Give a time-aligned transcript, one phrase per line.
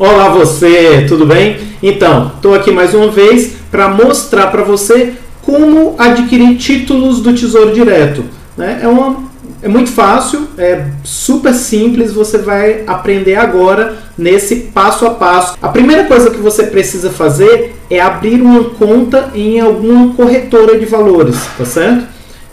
[0.00, 1.58] Olá você, tudo bem?
[1.82, 7.74] Então, estou aqui mais uma vez para mostrar para você como adquirir títulos do Tesouro
[7.74, 8.24] Direto.
[8.56, 8.80] Né?
[8.82, 9.24] É, uma,
[9.60, 15.58] é muito fácil, é super simples, você vai aprender agora nesse passo a passo.
[15.60, 20.86] A primeira coisa que você precisa fazer é abrir uma conta em alguma corretora de
[20.86, 22.06] valores, tá certo?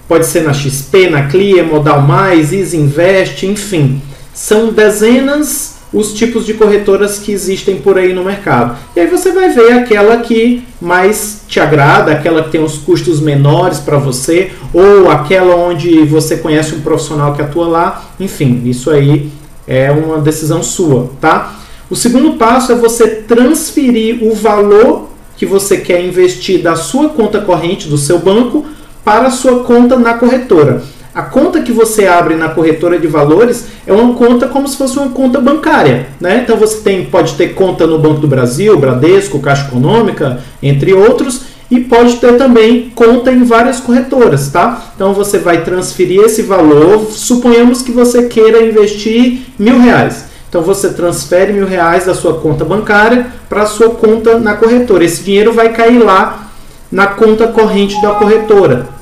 [0.05, 4.01] Pode ser na XP, na Clear, Modal Mais, Easy Invest, enfim.
[4.33, 8.77] São dezenas os tipos de corretoras que existem por aí no mercado.
[8.95, 13.19] E aí você vai ver aquela que mais te agrada, aquela que tem os custos
[13.19, 18.05] menores para você, ou aquela onde você conhece um profissional que atua lá.
[18.19, 19.31] Enfim, isso aí
[19.65, 21.55] é uma decisão sua, tá?
[21.89, 27.39] O segundo passo é você transferir o valor que você quer investir da sua conta
[27.39, 28.65] corrente do seu banco
[29.05, 30.83] para a sua conta na corretora.
[31.17, 34.99] A conta que você abre na corretora de valores é uma conta como se fosse
[34.99, 36.09] uma conta bancária.
[36.21, 36.41] Né?
[36.43, 41.41] Então você tem, pode ter conta no Banco do Brasil, Bradesco, Caixa Econômica, entre outros,
[41.71, 44.91] e pode ter também conta em várias corretoras, tá?
[44.95, 47.07] Então você vai transferir esse valor.
[47.09, 50.25] Suponhamos que você queira investir mil reais.
[50.47, 55.03] Então você transfere mil reais da sua conta bancária para a sua conta na corretora.
[55.03, 56.51] Esse dinheiro vai cair lá
[56.91, 58.96] na conta corrente da corretora.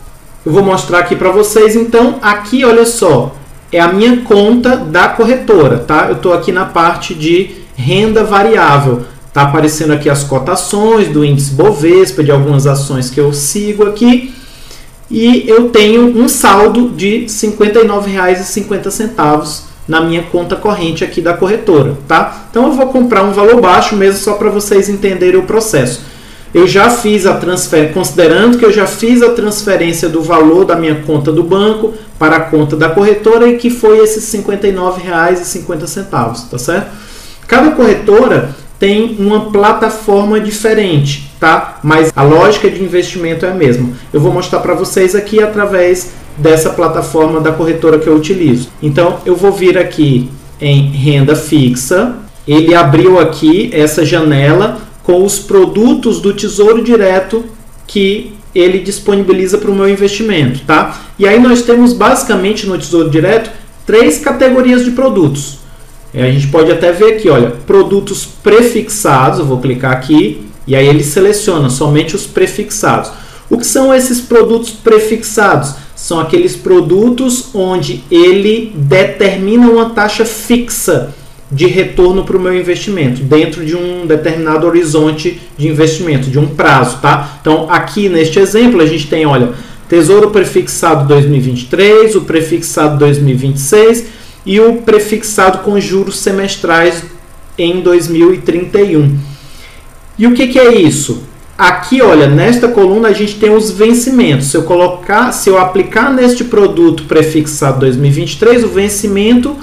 [0.45, 1.75] Eu vou mostrar aqui para vocês.
[1.75, 3.35] Então, aqui, olha só,
[3.71, 6.05] é a minha conta da corretora, tá?
[6.07, 9.01] Eu estou aqui na parte de renda variável.
[9.33, 14.35] Tá aparecendo aqui as cotações do índice Bovespa, de algumas ações que eu sigo aqui.
[15.09, 21.95] E eu tenho um saldo de R$ 59,50 na minha conta corrente aqui da corretora,
[22.07, 22.45] tá?
[22.49, 26.14] Então eu vou comprar um valor baixo mesmo só para vocês entenderem o processo
[26.55, 30.77] eu já fiz a transferência, considerando que eu já fiz a transferência do valor da
[30.77, 36.49] minha conta do banco para a conta da corretora e que foi esses R$ 59,50,
[36.49, 36.91] tá certo?
[37.45, 41.77] Cada corretora tem uma plataforma diferente, tá?
[41.83, 43.89] Mas a lógica de investimento é a mesma.
[44.13, 48.69] Eu vou mostrar para vocês aqui através dessa plataforma da corretora que eu utilizo.
[48.81, 50.31] Então, eu vou vir aqui
[50.61, 52.15] em renda fixa.
[52.47, 57.45] Ele abriu aqui essa janela com os produtos do Tesouro Direto
[57.87, 61.01] que ele disponibiliza para o meu investimento, tá?
[61.19, 63.51] E aí nós temos basicamente no Tesouro Direto
[63.85, 65.59] três categorias de produtos.
[66.13, 70.87] A gente pode até ver aqui, olha, produtos prefixados, eu vou clicar aqui e aí
[70.87, 73.11] ele seleciona somente os prefixados.
[73.49, 75.75] O que são esses produtos prefixados?
[75.93, 81.13] São aqueles produtos onde ele determina uma taxa fixa
[81.55, 86.47] de retorno para o meu investimento, dentro de um determinado horizonte de investimento, de um
[86.47, 87.37] prazo, tá?
[87.39, 89.53] Então, aqui neste exemplo, a gente tem, olha,
[89.87, 94.05] Tesouro prefixado 2023, o prefixado 2026
[94.45, 97.03] e o prefixado com juros semestrais
[97.57, 99.17] em 2031.
[100.17, 101.23] E o que, que é isso?
[101.57, 104.47] Aqui, olha, nesta coluna a gente tem os vencimentos.
[104.47, 109.55] Se eu colocar, se eu aplicar neste produto prefixado 2023, o vencimento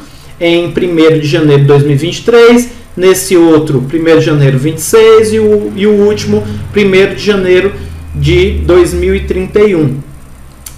[0.43, 0.73] em 1
[1.21, 6.43] de janeiro de 2023, nesse outro 1 de janeiro 26 e o, e o último
[6.77, 7.73] 1 de janeiro
[8.13, 10.01] de 2031.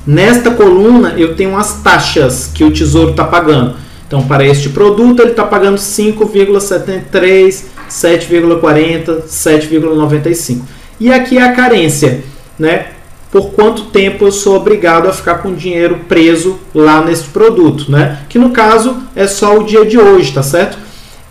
[0.07, 3.77] Nesta coluna eu tenho as taxas que o Tesouro está pagando.
[4.07, 10.61] Então, para este produto, ele está pagando 5,73, 7,40, 7,95.
[11.01, 12.23] E aqui é a carência,
[12.59, 12.89] né?
[13.35, 18.21] Por quanto tempo eu sou obrigado a ficar com dinheiro preso lá nesse produto, né?
[18.29, 20.79] Que no caso é só o dia de hoje, tá certo?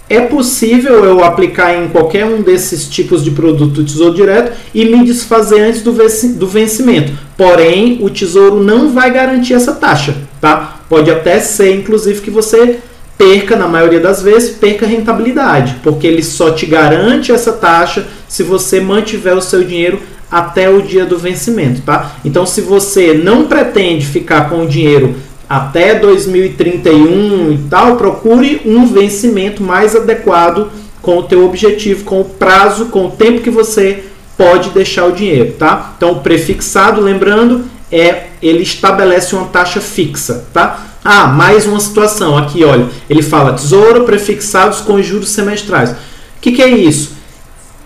[0.09, 4.83] É possível eu aplicar em qualquer um desses tipos de produto do Tesouro Direto e
[4.83, 7.13] me desfazer antes do vencimento.
[7.37, 10.81] Porém, o Tesouro não vai garantir essa taxa, tá?
[10.89, 12.79] Pode até ser, inclusive, que você
[13.17, 18.43] perca, na maioria das vezes, perca rentabilidade, porque ele só te garante essa taxa se
[18.43, 20.01] você mantiver o seu dinheiro
[20.33, 22.13] até o dia do vencimento, tá?
[22.25, 25.15] Então, se você não pretende ficar com o dinheiro
[25.47, 30.71] até 2031 e tal, procure um vencimento mais adequado
[31.03, 35.11] com o teu objetivo, com o prazo, com o tempo que você pode deixar o
[35.11, 35.93] dinheiro, tá?
[35.95, 40.87] Então, prefixado, lembrando, é ele estabelece uma taxa fixa, tá?
[41.05, 45.91] Ah, mais uma situação aqui, olha, ele fala tesouro prefixados com juros semestrais.
[45.91, 45.95] O
[46.41, 47.12] que, que é isso?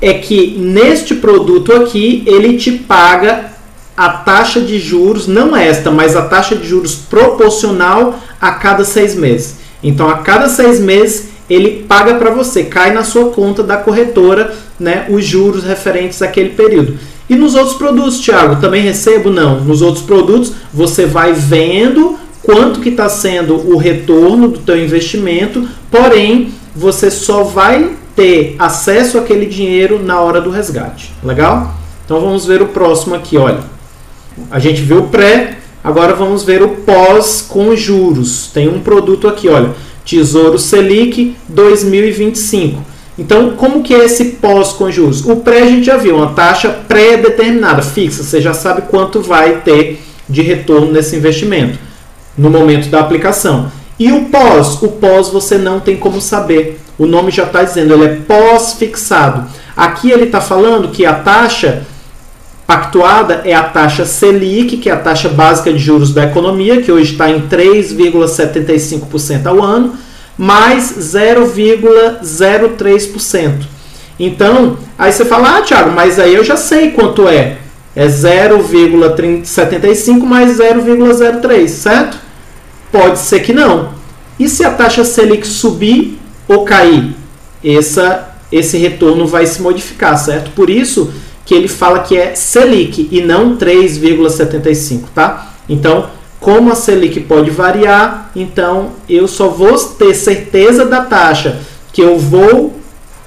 [0.01, 3.51] É que neste produto aqui ele te paga
[3.95, 9.15] a taxa de juros, não esta, mas a taxa de juros proporcional a cada seis
[9.15, 9.55] meses.
[9.81, 14.53] Então, a cada seis meses ele paga para você, cai na sua conta da corretora,
[14.79, 16.99] né, os juros referentes àquele período.
[17.29, 19.29] E nos outros produtos, Thiago, também recebo?
[19.29, 19.61] Não.
[19.63, 25.67] Nos outros produtos você vai vendo quanto que está sendo o retorno do teu investimento,
[25.91, 31.13] porém você só vai ter acesso àquele dinheiro na hora do resgate.
[31.23, 31.75] Legal?
[32.03, 33.59] Então vamos ver o próximo aqui, olha.
[34.49, 38.49] A gente viu o pré, agora vamos ver o pós com juros.
[38.51, 42.83] Tem um produto aqui, olha, Tesouro Selic 2025.
[43.19, 45.25] Então, como que é esse pós com juros?
[45.25, 49.61] O pré a gente já viu, uma taxa pré-determinada, fixa, você já sabe quanto vai
[49.61, 51.79] ter de retorno nesse investimento
[52.37, 53.71] no momento da aplicação.
[53.99, 54.81] E o pós?
[54.81, 56.79] O pós você não tem como saber.
[56.97, 59.47] O nome já está dizendo, ele é pós-fixado.
[59.75, 61.83] Aqui ele está falando que a taxa
[62.65, 66.91] pactuada é a taxa Selic, que é a taxa básica de juros da economia, que
[66.91, 69.95] hoje está em 3,75% ao ano,
[70.37, 73.77] mais 0,03%.
[74.19, 77.57] Então, aí você fala, ah, Thiago, mas aí eu já sei quanto é.
[77.95, 82.17] É 0,75 mais 0,03, certo?
[82.91, 83.89] Pode ser que não.
[84.39, 86.17] E se a taxa Selic subir
[86.47, 87.15] ou cair?
[87.63, 90.51] Essa, esse retorno vai se modificar, certo?
[90.51, 91.11] Por isso
[91.45, 95.53] que ele fala que é Selic e não 3,75, tá?
[95.67, 96.09] Então,
[96.39, 101.59] como a Selic pode variar, então eu só vou ter certeza da taxa
[101.91, 102.77] que eu vou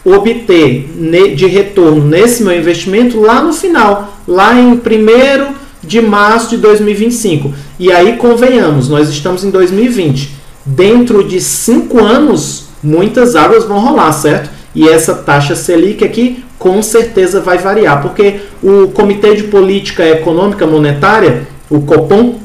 [0.05, 0.89] obter
[1.35, 4.81] de retorno nesse meu investimento lá no final, lá em 1
[5.83, 7.53] de março de 2025.
[7.79, 10.37] E aí, convenhamos, nós estamos em 2020.
[10.65, 14.51] Dentro de 5 anos, muitas águas vão rolar, certo?
[14.75, 20.67] E essa taxa Selic aqui com certeza vai variar, porque o Comitê de Política Econômica
[20.67, 22.39] Monetária, o COPOM,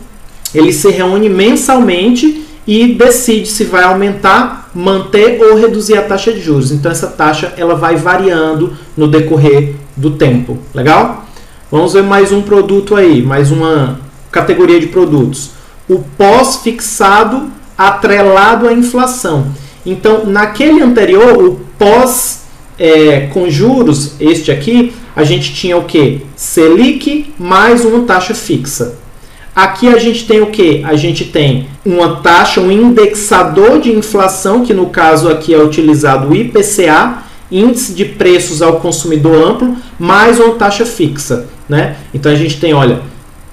[0.54, 6.40] ele se reúne mensalmente e decide se vai aumentar, manter ou reduzir a taxa de
[6.40, 6.72] juros.
[6.72, 10.58] Então essa taxa ela vai variando no decorrer do tempo.
[10.74, 11.26] Legal?
[11.70, 14.00] Vamos ver mais um produto aí, mais uma
[14.32, 15.52] categoria de produtos.
[15.90, 19.48] O pós-fixado atrelado à inflação.
[19.86, 22.46] Então, naquele anterior, o pós
[22.78, 26.22] é, com juros, este aqui, a gente tinha o que?
[26.36, 28.98] Selic mais uma taxa fixa.
[29.56, 30.84] Aqui a gente tem o que?
[30.84, 36.28] A gente tem uma taxa, um indexador de inflação, que no caso aqui é utilizado
[36.28, 41.48] o IPCA, Índice de Preços ao Consumidor Amplo, mais uma taxa fixa.
[41.70, 41.96] Né?
[42.14, 43.00] Então a gente tem, olha,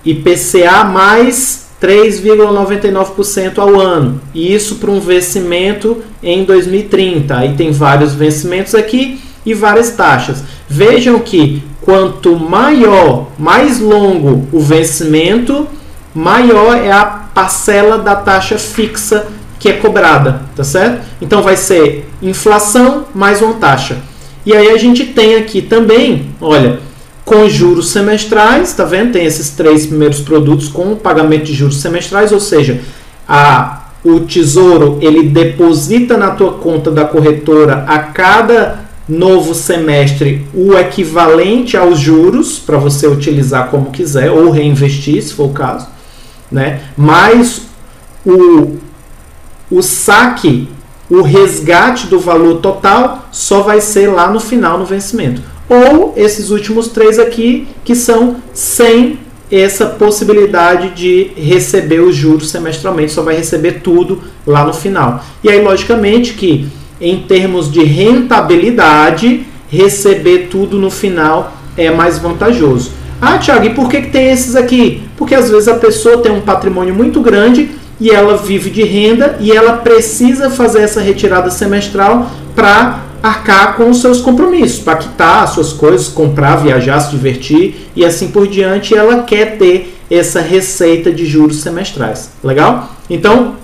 [0.04, 4.20] IPCA mais 3,99% ao ano.
[4.32, 7.36] E isso para um vencimento em 2030.
[7.36, 10.44] Aí tem vários vencimentos aqui e várias taxas.
[10.68, 15.66] Vejam que quanto maior, mais longo o vencimento,
[16.14, 19.26] maior é a parcela da taxa fixa
[19.58, 21.02] que é cobrada, tá certo?
[21.20, 23.98] Então vai ser inflação mais uma taxa.
[24.46, 26.80] E aí a gente tem aqui também, olha,
[27.24, 29.12] com juros semestrais, tá vendo?
[29.12, 32.80] Tem esses três primeiros produtos com pagamento de juros semestrais, ou seja,
[33.28, 40.74] a, o tesouro ele deposita na tua conta da corretora a cada novo semestre o
[40.74, 45.92] equivalente aos juros para você utilizar como quiser ou reinvestir, se for o caso
[46.52, 46.82] né?
[46.96, 47.62] Mas
[48.24, 48.76] o,
[49.70, 50.68] o saque,
[51.10, 55.42] o resgate do valor total só vai ser lá no final, no vencimento.
[55.68, 59.18] Ou esses últimos três aqui, que são sem
[59.50, 65.22] essa possibilidade de receber os juros semestralmente, só vai receber tudo lá no final.
[65.44, 66.68] E aí, logicamente, que
[67.00, 72.92] em termos de rentabilidade, receber tudo no final é mais vantajoso.
[73.20, 75.02] Ah, Thiago, e por que, que tem esses aqui?
[75.16, 79.36] Porque às vezes a pessoa tem um patrimônio muito grande e ela vive de renda
[79.40, 85.44] e ela precisa fazer essa retirada semestral para arcar com os seus compromissos, para quitar
[85.44, 88.94] as suas coisas, comprar, viajar, se divertir e assim por diante.
[88.94, 92.30] Ela quer ter essa receita de juros semestrais.
[92.42, 92.90] Legal?
[93.08, 93.54] Então,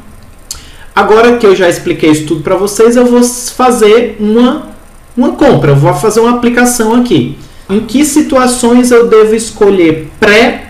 [0.95, 4.69] agora que eu já expliquei isso tudo para vocês, eu vou fazer uma,
[5.17, 7.37] uma compra, eu vou fazer uma aplicação aqui.
[7.69, 10.69] Em que situações eu devo escolher pré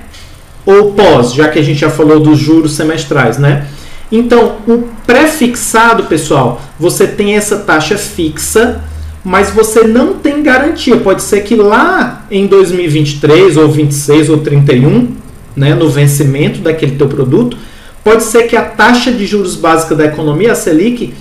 [0.66, 3.68] ou pós, já que a gente já falou dos juros semestrais, né?
[4.10, 8.82] Então, o pré-fixado, pessoal, você tem essa taxa fixa,
[9.22, 10.96] mas você não tem garantia.
[10.96, 15.14] Pode ser que lá em 2023 ou 26 ou 31,
[15.54, 17.56] né, no vencimento daquele teu produto,
[18.02, 21.12] pode ser que a taxa de juros básica da economia, a Selic,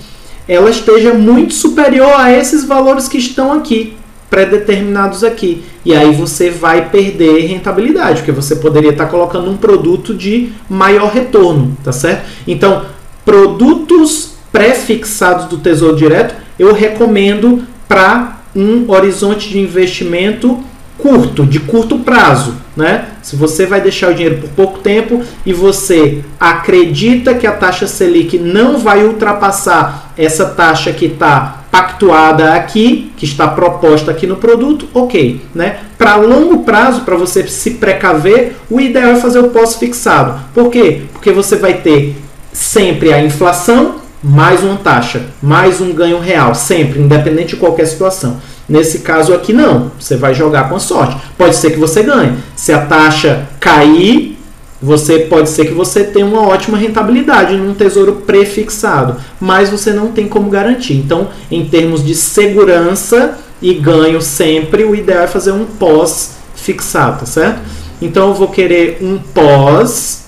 [0.48, 3.94] ela esteja muito superior a esses valores que estão aqui
[4.30, 5.62] pré-determinados aqui.
[5.88, 11.10] E aí você vai perder rentabilidade, porque você poderia estar colocando um produto de maior
[11.10, 12.28] retorno, tá certo?
[12.46, 12.84] Então,
[13.24, 20.62] produtos pré-fixados do Tesouro Direto, eu recomendo para um horizonte de investimento
[20.98, 23.06] curto, de curto prazo, né?
[23.22, 27.86] Se você vai deixar o dinheiro por pouco tempo e você acredita que a taxa
[27.86, 34.36] Selic não vai ultrapassar essa taxa que está pactuada aqui, que está proposta aqui no
[34.36, 35.40] produto, ok.
[35.54, 35.78] Né?
[35.96, 40.40] Para longo prazo, para você se precaver, o ideal é fazer o pós-fixado.
[40.52, 41.02] Por quê?
[41.12, 42.16] Porque você vai ter
[42.52, 48.38] sempre a inflação mais uma taxa, mais um ganho real, sempre, independente de qualquer situação.
[48.68, 49.92] Nesse caso aqui, não.
[49.98, 51.16] Você vai jogar com a sorte.
[51.38, 52.36] Pode ser que você ganhe.
[52.54, 54.37] Se a taxa cair,
[54.80, 60.12] você pode ser que você tenha uma ótima rentabilidade num tesouro prefixado, mas você não
[60.12, 60.94] tem como garantir.
[60.94, 67.26] Então, em termos de segurança e ganho sempre, o ideal é fazer um pós fixado,
[67.26, 67.60] certo?
[68.00, 70.24] Então eu vou querer um pós.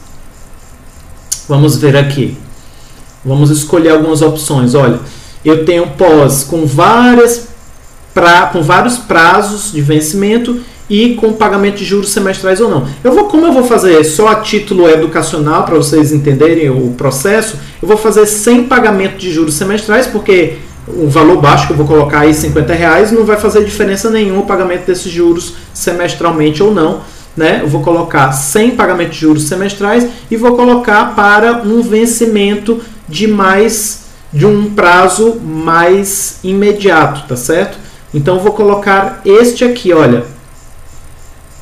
[1.49, 2.37] Vamos ver aqui.
[3.25, 4.75] Vamos escolher algumas opções.
[4.75, 4.99] Olha,
[5.45, 7.50] eu tenho pós com várias
[8.13, 12.87] pra, com vários prazos de vencimento e com pagamento de juros semestrais ou não.
[13.05, 17.57] Eu vou, como eu vou fazer só a título educacional para vocês entenderem o processo,
[17.81, 21.87] eu vou fazer sem pagamento de juros semestrais, porque o valor baixo que eu vou
[21.87, 26.75] colocar aí 50 reais não vai fazer diferença nenhuma o pagamento desses juros semestralmente ou
[26.75, 27.03] não.
[27.37, 27.61] Né?
[27.63, 33.29] Eu vou colocar sem pagamento de juros semestrais e vou colocar para um vencimento de
[33.29, 34.01] mais
[34.33, 37.79] de um prazo mais imediato, tá certo?
[38.13, 40.25] Então vou colocar este aqui, olha,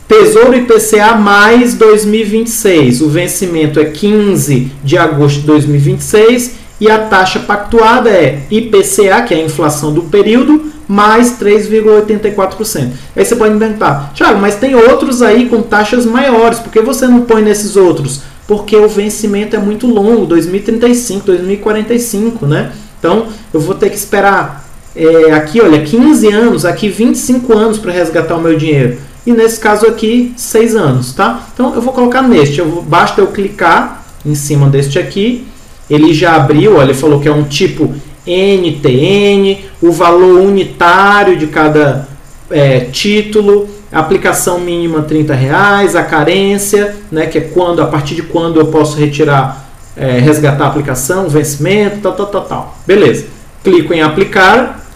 [0.08, 3.02] Tesouro IPCA mais 2026.
[3.02, 9.34] O vencimento é 15 de agosto de 2026 e a taxa pactuada é IPCA, que
[9.34, 12.90] é a inflação do período, mais 3,84%.
[13.14, 17.06] Aí você pode perguntar, Thiago, mas tem outros aí com taxas maiores, por que você
[17.06, 18.22] não põe nesses outros?
[18.46, 22.72] Porque o vencimento é muito longo, 2035, 2045, né?
[22.98, 24.67] Então eu vou ter que esperar
[24.98, 29.60] é, aqui, olha, 15 anos, aqui 25 anos para resgatar o meu dinheiro e nesse
[29.60, 31.46] caso aqui 6 anos, tá?
[31.54, 35.46] Então eu vou colocar neste, eu vou, basta eu clicar em cima deste aqui,
[35.88, 37.94] ele já abriu, olha, ele falou que é um tipo
[38.26, 42.08] NTN, o valor unitário de cada
[42.50, 48.22] é, título, aplicação mínima 30 reais, a carência, né, que é quando, a partir de
[48.22, 52.78] quando eu posso retirar, é, resgatar a aplicação, vencimento, tal, tal, tal, tal.
[52.86, 53.26] Beleza.
[53.64, 54.87] Clico em aplicar.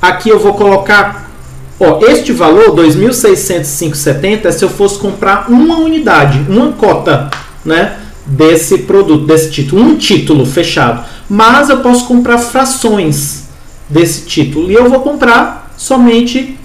[0.00, 1.28] Aqui eu vou colocar
[1.80, 7.30] Ó, este valor, 2.605,70, é se eu fosse comprar uma unidade, uma cota,
[7.64, 11.04] né, desse produto, desse título, um título fechado.
[11.30, 13.44] Mas eu posso comprar frações
[13.88, 16.58] desse título e eu vou comprar somente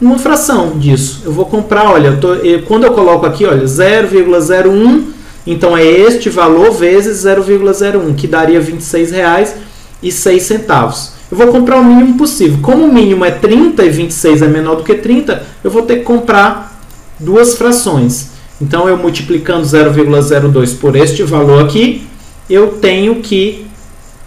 [0.00, 1.22] uma fração disso.
[1.24, 5.04] Eu vou comprar, olha, eu tô, eu, quando eu coloco aqui, olha, 0,01,
[5.46, 12.16] então é este valor vezes 0,01, que daria R$ 26,06 eu vou comprar o mínimo
[12.16, 12.58] possível.
[12.62, 15.96] Como o mínimo é 30 e 26 é menor do que 30, eu vou ter
[15.96, 16.80] que comprar
[17.18, 18.30] duas frações.
[18.60, 22.06] Então, eu multiplicando 0,02 por este valor aqui,
[22.48, 23.66] eu tenho que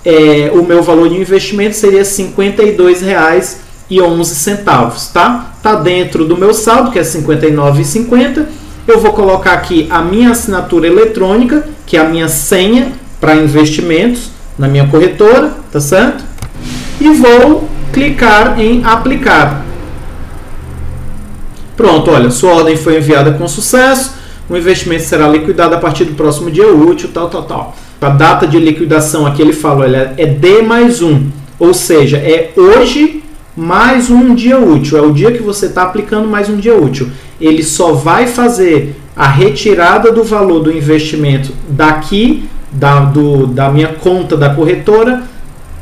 [0.06, 4.64] é, o meu valor de investimento seria R$ 52,11,
[5.14, 5.54] tá?
[5.62, 8.46] Tá dentro do meu saldo, que é R$ 59,50.
[8.88, 14.32] Eu vou colocar aqui a minha assinatura eletrônica, que é a minha senha para investimentos
[14.58, 16.31] na minha corretora, tá certo?
[17.02, 19.66] E vou clicar em aplicar.
[21.76, 24.14] Pronto, olha, sua ordem foi enviada com sucesso,
[24.48, 27.76] o investimento será liquidado a partir do próximo dia útil, tal, tal, tal.
[28.00, 32.52] A data de liquidação aqui ele fala, olha, é D mais um, ou seja, é
[32.56, 33.24] hoje
[33.58, 37.10] mais um dia útil, é o dia que você está aplicando mais um dia útil.
[37.40, 43.90] Ele só vai fazer a retirada do valor do investimento daqui, da, do, da minha
[43.90, 45.24] conta da corretora,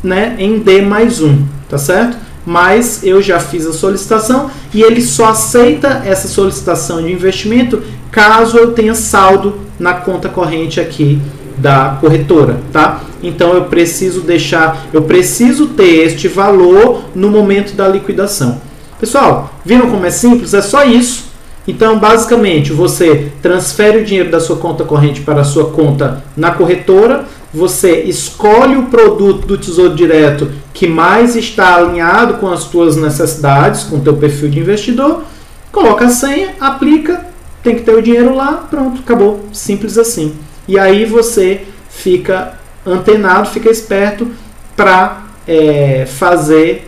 [0.04, 2.18] né, em D mais um, tá certo?
[2.46, 8.58] Mas eu já fiz a solicitação e ele só aceita essa solicitação de investimento caso
[8.58, 11.22] eu tenha saldo na conta corrente aqui
[11.58, 13.02] da corretora, tá?
[13.22, 18.62] Então eu preciso deixar, eu preciso ter este valor no momento da liquidação.
[19.00, 20.54] Pessoal, viram como é simples?
[20.54, 21.30] É só isso.
[21.68, 26.52] Então, basicamente, você transfere o dinheiro da sua conta corrente para a sua conta na
[26.52, 32.96] corretora, você escolhe o produto do Tesouro Direto que mais está alinhado com as suas
[32.96, 35.24] necessidades, com o teu perfil de investidor,
[35.72, 37.26] coloca a senha, aplica,
[37.64, 40.36] tem que ter o dinheiro lá, pronto, acabou, simples assim.
[40.68, 42.54] E aí você fica
[42.86, 44.28] antenado, fica esperto
[44.76, 46.88] para é, fazer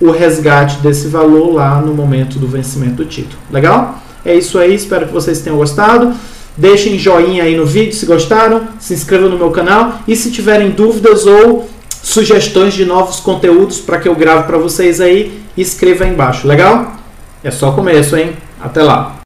[0.00, 3.38] o resgate desse valor lá no momento do vencimento do título.
[3.50, 3.98] Legal?
[4.24, 6.12] É isso aí, espero que vocês tenham gostado.
[6.58, 10.70] Deixem joinha aí no vídeo se gostaram, se inscrevam no meu canal e se tiverem
[10.70, 11.70] dúvidas ou
[12.02, 16.96] sugestões de novos conteúdos para que eu grave para vocês aí, escreva aí embaixo, legal?
[17.44, 18.32] É só começo, hein?
[18.60, 19.17] Até lá!